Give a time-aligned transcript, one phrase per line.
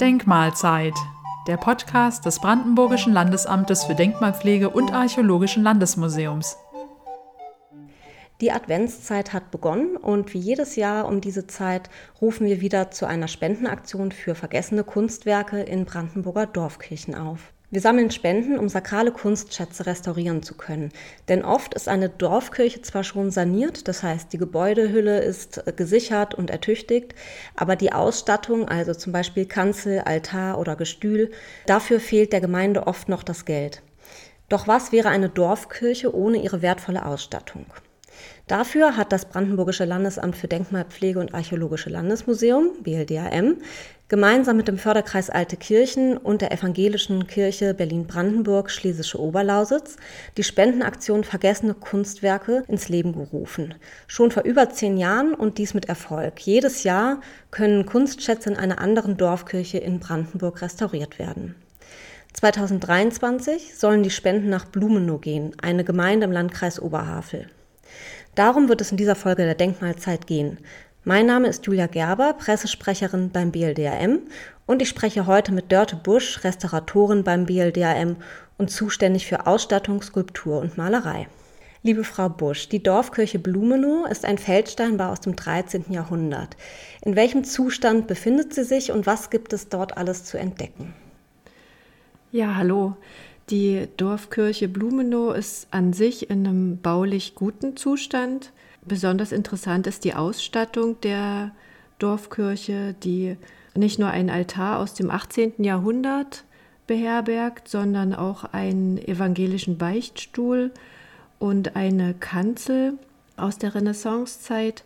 [0.00, 0.92] Denkmalzeit,
[1.46, 6.58] der Podcast des Brandenburgischen Landesamtes für Denkmalpflege und Archäologischen Landesmuseums.
[8.42, 11.88] Die Adventszeit hat begonnen und wie jedes Jahr um diese Zeit
[12.20, 17.54] rufen wir wieder zu einer Spendenaktion für vergessene Kunstwerke in Brandenburger Dorfkirchen auf.
[17.68, 20.92] Wir sammeln Spenden, um sakrale Kunstschätze restaurieren zu können.
[21.28, 26.50] Denn oft ist eine Dorfkirche zwar schon saniert, das heißt die Gebäudehülle ist gesichert und
[26.50, 27.16] ertüchtigt,
[27.56, 31.32] aber die Ausstattung, also zum Beispiel Kanzel, Altar oder Gestühl,
[31.66, 33.82] dafür fehlt der Gemeinde oft noch das Geld.
[34.48, 37.66] Doch was wäre eine Dorfkirche ohne ihre wertvolle Ausstattung?
[38.46, 43.56] Dafür hat das Brandenburgische Landesamt für Denkmalpflege und Archäologische Landesmuseum, BLDAM,
[44.08, 49.96] gemeinsam mit dem Förderkreis Alte Kirchen und der Evangelischen Kirche Berlin-Brandenburg Schlesische Oberlausitz
[50.36, 53.74] die Spendenaktion Vergessene Kunstwerke ins Leben gerufen.
[54.06, 56.40] Schon vor über zehn Jahren und dies mit Erfolg.
[56.40, 57.20] Jedes Jahr
[57.50, 61.56] können Kunstschätze in einer anderen Dorfkirche in Brandenburg restauriert werden.
[62.34, 67.48] 2023 sollen die Spenden nach Blumenow gehen, eine Gemeinde im Landkreis Oberhavel.
[68.34, 70.58] Darum wird es in dieser Folge der Denkmalzeit gehen.
[71.08, 74.22] Mein Name ist Julia Gerber, Pressesprecherin beim BLDAM
[74.66, 78.16] und ich spreche heute mit Dörte Busch, Restauratorin beim BLDAM
[78.58, 81.28] und zuständig für Ausstattung, Skulptur und Malerei.
[81.84, 85.84] Liebe Frau Busch, die Dorfkirche Blumenow ist ein Feldsteinbau aus dem 13.
[85.90, 86.56] Jahrhundert.
[87.02, 90.92] In welchem Zustand befindet sie sich und was gibt es dort alles zu entdecken?
[92.32, 92.96] Ja, hallo.
[93.48, 98.50] Die Dorfkirche Blumenow ist an sich in einem baulich guten Zustand.
[98.86, 101.50] Besonders interessant ist die Ausstattung der
[101.98, 103.36] Dorfkirche, die
[103.74, 105.54] nicht nur einen Altar aus dem 18.
[105.58, 106.44] Jahrhundert
[106.86, 110.70] beherbergt, sondern auch einen evangelischen Beichtstuhl
[111.38, 112.94] und eine Kanzel
[113.36, 114.84] aus der Renaissancezeit.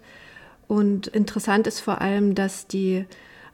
[0.66, 3.04] Und interessant ist vor allem, dass die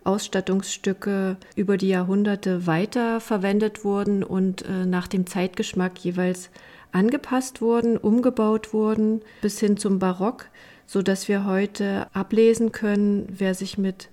[0.04, 6.50] Ausstattungsstücke über die Jahrhunderte weiter verwendet wurden und äh, nach dem Zeitgeschmack jeweils
[6.92, 10.48] angepasst wurden, umgebaut wurden bis hin zum Barock,
[10.86, 14.08] so dass wir heute ablesen können, wer sich mit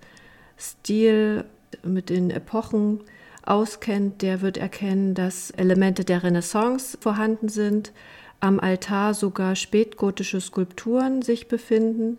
[0.58, 1.46] Stil,
[1.84, 3.02] mit den Epochen
[3.46, 7.92] auskennt, der wird erkennen, dass Elemente der Renaissance vorhanden sind,
[8.40, 12.18] am Altar sogar spätgotische Skulpturen sich befinden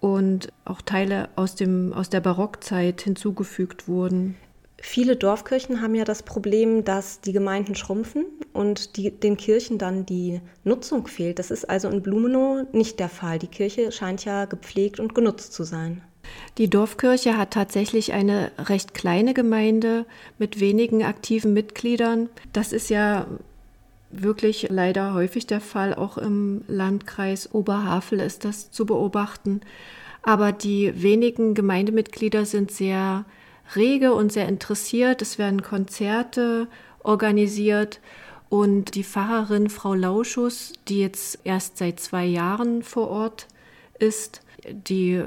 [0.00, 4.36] und auch Teile aus, dem, aus der Barockzeit hinzugefügt wurden.
[4.82, 8.24] Viele Dorfkirchen haben ja das Problem, dass die Gemeinden schrumpfen
[8.54, 11.38] und die, den Kirchen dann die Nutzung fehlt.
[11.38, 13.38] Das ist also in Blumenow nicht der Fall.
[13.38, 16.02] Die Kirche scheint ja gepflegt und genutzt zu sein.
[16.56, 20.06] Die Dorfkirche hat tatsächlich eine recht kleine Gemeinde
[20.38, 22.30] mit wenigen aktiven Mitgliedern.
[22.52, 23.26] Das ist ja
[24.10, 25.94] wirklich leider häufig der Fall.
[25.94, 29.60] Auch im Landkreis Oberhavel ist das zu beobachten.
[30.22, 33.24] Aber die wenigen Gemeindemitglieder sind sehr
[33.76, 35.22] rege und sehr interessiert.
[35.22, 36.68] Es werden Konzerte
[37.02, 38.00] organisiert
[38.48, 43.46] und die Pfarrerin Frau Lauschus, die jetzt erst seit zwei Jahren vor Ort
[43.98, 45.22] ist, die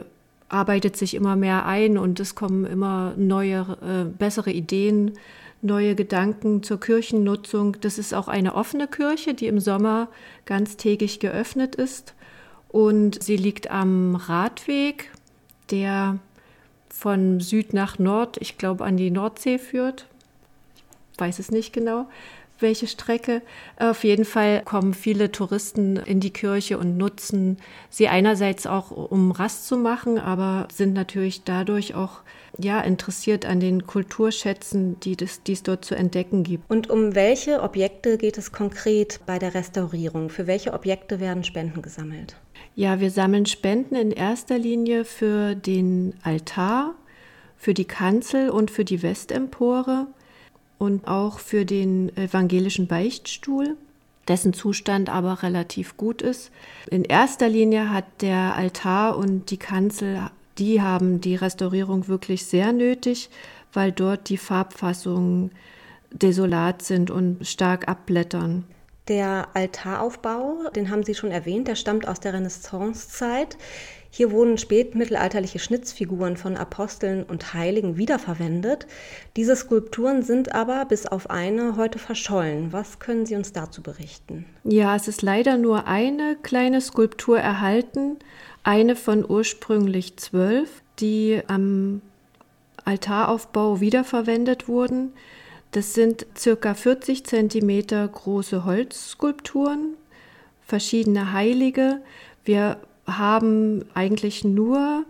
[0.50, 5.14] arbeitet sich immer mehr ein und es kommen immer neue, äh, bessere Ideen
[5.62, 7.78] neue Gedanken zur Kirchennutzung.
[7.80, 10.10] Das ist auch eine offene Kirche, die im Sommer
[10.46, 12.14] ganztägig geöffnet ist.
[12.68, 15.10] Und sie liegt am Radweg,
[15.72, 16.20] der
[16.94, 20.06] von Süd nach Nord, ich glaube, an die Nordsee führt.
[21.14, 22.08] Ich weiß es nicht genau
[22.64, 23.44] welche Strecke.
[23.78, 27.58] Auf jeden Fall kommen viele Touristen in die Kirche und nutzen
[27.92, 32.22] sie einerseits auch, um Rast zu machen, aber sind natürlich dadurch auch
[32.58, 36.70] ja, interessiert an den Kulturschätzen, die, das, die es dort zu entdecken gibt.
[36.70, 40.30] Und um welche Objekte geht es konkret bei der Restaurierung?
[40.30, 42.36] Für welche Objekte werden Spenden gesammelt?
[42.76, 46.96] Ja, wir sammeln Spenden in erster Linie für den Altar,
[47.58, 50.08] für die Kanzel und für die Westempore
[50.80, 53.78] und auch für den evangelischen Beichtstuhl,
[54.28, 56.52] dessen Zustand aber relativ gut ist.
[56.90, 62.74] In erster Linie hat der Altar und die Kanzel die haben die Restaurierung wirklich sehr
[62.74, 63.30] nötig,
[63.72, 65.52] weil dort die Farbfassungen
[66.12, 68.66] desolat sind und stark abblättern.
[69.10, 73.58] Der Altaraufbau, den haben Sie schon erwähnt, der stammt aus der Renaissancezeit.
[74.10, 78.86] Hier wurden spätmittelalterliche Schnitzfiguren von Aposteln und Heiligen wiederverwendet.
[79.36, 82.72] Diese Skulpturen sind aber bis auf eine heute verschollen.
[82.72, 84.46] Was können Sie uns dazu berichten?
[84.64, 88.18] Ja, es ist leider nur eine kleine Skulptur erhalten,
[88.62, 90.70] eine von ursprünglich zwölf,
[91.00, 92.02] die am
[92.86, 95.14] Altaraufbau wiederverwendet wurden.
[95.74, 99.96] Das sind circa 40 Zentimeter große Holzskulpturen,
[100.62, 102.00] verschiedene Heilige.
[102.46, 102.78] Wir
[103.08, 105.04] haben eigentlich nur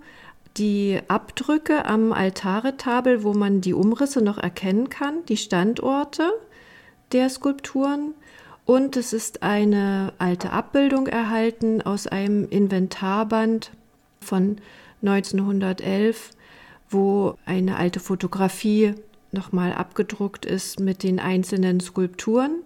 [0.55, 6.31] die Abdrücke am Altaretabel, wo man die Umrisse noch erkennen kann, die Standorte
[7.11, 8.13] der Skulpturen.
[8.63, 13.71] Und es ist eine alte Abbildung erhalten aus einem Inventarband
[14.21, 14.59] von
[15.01, 16.29] 1911,
[16.89, 18.95] wo eine alte Fotografie
[19.33, 22.61] nochmal abgedruckt ist mit den einzelnen Skulpturen.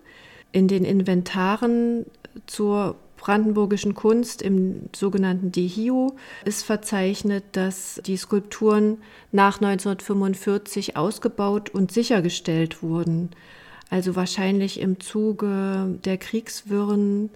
[0.51, 2.05] In den Inventaren
[2.45, 6.15] zur brandenburgischen Kunst im sogenannten Dehio
[6.45, 8.99] ist verzeichnet, dass die Skulpturen
[9.31, 13.31] nach 1945 ausgebaut und sichergestellt wurden.
[13.89, 17.29] Also wahrscheinlich im Zuge der Kriegswirren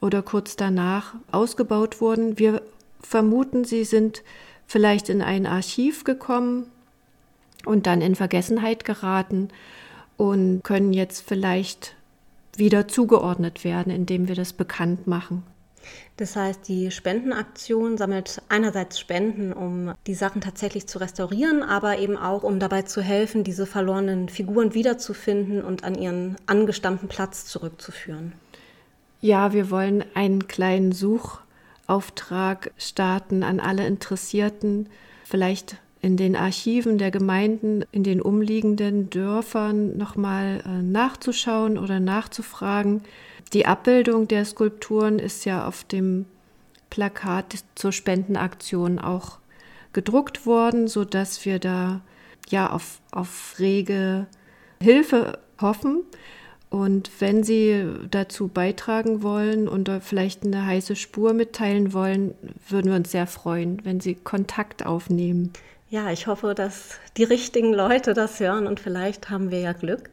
[0.00, 2.38] oder kurz danach ausgebaut wurden.
[2.38, 2.62] Wir
[3.00, 4.22] vermuten, sie sind
[4.66, 6.66] vielleicht in ein Archiv gekommen
[7.64, 9.48] und dann in Vergessenheit geraten
[10.16, 11.94] und können jetzt vielleicht
[12.56, 15.44] wieder zugeordnet werden, indem wir das bekannt machen.
[16.16, 22.16] Das heißt, die Spendenaktion sammelt einerseits Spenden, um die Sachen tatsächlich zu restaurieren, aber eben
[22.16, 28.32] auch, um dabei zu helfen, diese verlorenen Figuren wiederzufinden und an ihren angestammten Platz zurückzuführen.
[29.20, 34.88] Ja, wir wollen einen kleinen Suchauftrag starten an alle Interessierten,
[35.24, 43.02] vielleicht in den Archiven der Gemeinden in den umliegenden Dörfern nochmal äh, nachzuschauen oder nachzufragen.
[43.52, 46.26] Die Abbildung der Skulpturen ist ja auf dem
[46.90, 49.38] Plakat zur Spendenaktion auch
[49.92, 52.02] gedruckt worden, sodass wir da
[52.48, 54.26] ja auf, auf rege
[54.80, 56.02] Hilfe hoffen.
[56.70, 62.34] Und wenn Sie dazu beitragen wollen und vielleicht eine heiße Spur mitteilen wollen,
[62.68, 65.52] würden wir uns sehr freuen, wenn Sie Kontakt aufnehmen.
[65.90, 70.10] Ja, ich hoffe, dass die richtigen Leute das hören und vielleicht haben wir ja Glück.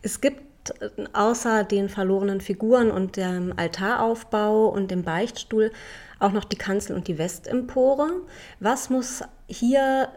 [0.00, 0.72] Es gibt
[1.12, 5.72] außer den verlorenen Figuren und dem Altaraufbau und dem Beichtstuhl
[6.20, 8.22] auch noch die Kanzel und die Westempore.
[8.60, 10.08] Was muss hier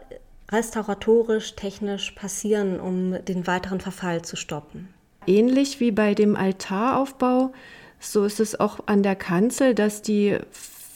[0.50, 4.88] restauratorisch, technisch passieren, um den weiteren Verfall zu stoppen?
[5.26, 7.52] Ähnlich wie bei dem Altaraufbau,
[8.00, 10.38] so ist es auch an der Kanzel, dass die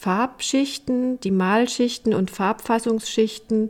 [0.03, 3.69] Farbschichten, die Malschichten und Farbfassungsschichten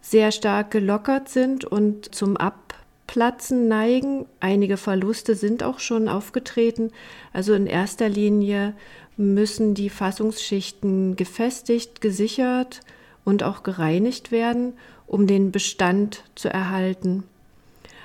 [0.00, 4.24] sehr stark gelockert sind und zum Abplatzen neigen.
[4.40, 6.92] Einige Verluste sind auch schon aufgetreten.
[7.34, 8.72] Also in erster Linie
[9.18, 12.80] müssen die Fassungsschichten gefestigt, gesichert
[13.26, 14.72] und auch gereinigt werden,
[15.06, 17.24] um den Bestand zu erhalten.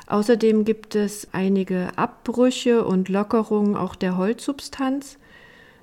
[0.07, 5.17] Außerdem gibt es einige Abbrüche und Lockerungen auch der Holzsubstanz.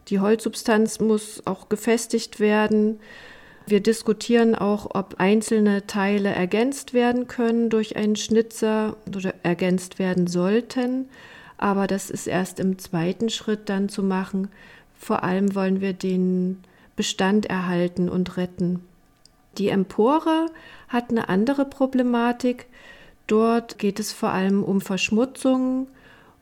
[0.08, 3.00] Die Holzsubstanz muss auch gefestigt werden.
[3.66, 10.26] Wir diskutieren auch, ob einzelne Teile ergänzt werden können durch einen Schnitzer oder ergänzt werden
[10.26, 11.08] sollten.
[11.58, 14.48] Aber das ist erst im zweiten Schritt dann zu machen.
[14.98, 16.60] Vor allem wollen wir den
[16.96, 18.80] Bestand erhalten und retten.
[19.58, 20.46] Die Empore
[20.88, 22.66] hat eine andere Problematik.
[23.26, 25.88] Dort geht es vor allem um Verschmutzungen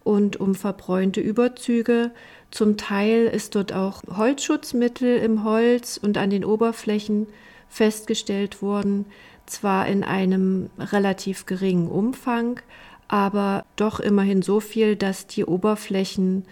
[0.05, 2.13] und um verbräunte Überzüge.
[2.51, 7.27] Zum Teil ist dort auch Holzschutzmittel im Holz und an den Oberflächen
[7.69, 9.07] festgestellt worden,
[9.47, 12.61] zwar in einem relativ geringen Umfang,
[13.09, 16.45] aber doch immerhin so viel, dass die Oberflächen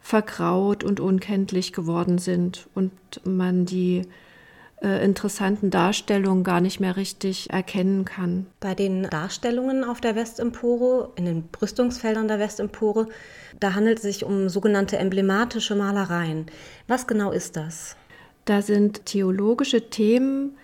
[0.00, 2.92] vergraut und unkenntlich geworden sind und
[3.24, 4.02] man die
[4.82, 8.46] äh, interessanten Darstellungen gar nicht mehr richtig erkennen kann.
[8.60, 13.08] Bei den Darstellungen auf der Westempore, in den Brüstungsfeldern der Westempore,
[13.60, 16.46] da handelt es sich um sogenannte emblematische Malereien.
[16.86, 17.96] Was genau ist das?
[18.44, 20.56] Da sind theologische Themen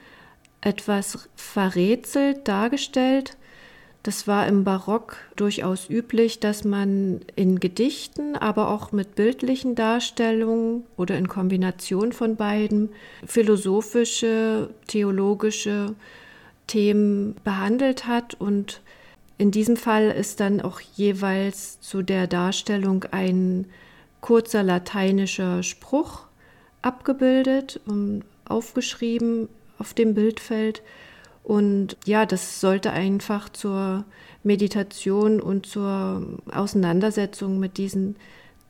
[0.61, 3.37] etwas verrätselt dargestellt
[4.05, 10.85] das war im Barock durchaus üblich, dass man in Gedichten, aber auch mit bildlichen Darstellungen
[10.99, 12.91] oder in Kombination von beiden
[13.27, 15.95] philosophische, theologische
[16.67, 18.35] Themen behandelt hat.
[18.35, 18.83] Und
[19.39, 23.67] in diesem Fall ist dann auch jeweils zu der Darstellung ein
[24.21, 26.27] kurzer lateinischer Spruch
[26.83, 30.83] abgebildet und aufgeschrieben auf dem Bildfeld.
[31.45, 34.05] Und ja, das sollte einfach zur
[34.43, 38.17] Meditation und zur Auseinandersetzung mit diesen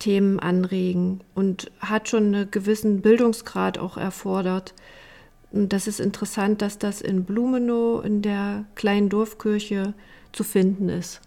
[0.00, 4.74] Themen anregen und hat schon einen gewissen Bildungsgrad auch erfordert.
[5.52, 9.94] Und das ist interessant, dass das in Blumenow in der kleinen Dorfkirche
[10.32, 11.20] zu finden ist.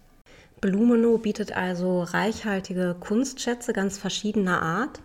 [0.60, 5.00] Blumenow bietet also reichhaltige Kunstschätze ganz verschiedener Art.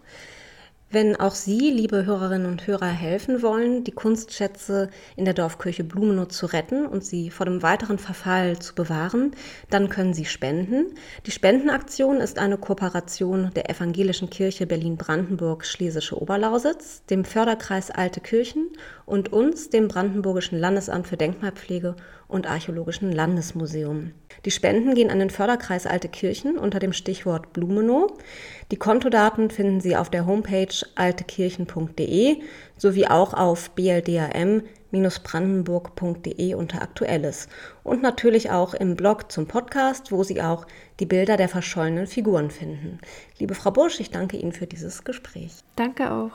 [0.93, 6.27] Wenn auch Sie, liebe Hörerinnen und Hörer, helfen wollen, die Kunstschätze in der Dorfkirche Blumenow
[6.27, 9.31] zu retten und sie vor dem weiteren Verfall zu bewahren,
[9.71, 10.93] dann können Sie spenden.
[11.25, 18.69] Die Spendenaktion ist eine Kooperation der Evangelischen Kirche Berlin-Brandenburg Schlesische Oberlausitz, dem Förderkreis Alte Kirchen
[19.07, 21.95] und uns, dem Brandenburgischen Landesamt für Denkmalpflege
[22.27, 24.11] und Archäologischen Landesmuseum.
[24.45, 28.11] Die Spenden gehen an den Förderkreis Alte Kirchen unter dem Stichwort Blumenow.
[28.71, 32.41] Die Kontodaten finden Sie auf der Homepage altekirchen.de
[32.77, 37.47] sowie auch auf bldam-brandenburg.de unter Aktuelles
[37.83, 40.67] und natürlich auch im Blog zum Podcast, wo Sie auch
[40.99, 42.99] die Bilder der verschollenen Figuren finden.
[43.39, 45.53] Liebe Frau Busch, ich danke Ihnen für dieses Gespräch.
[45.77, 46.31] Danke auch.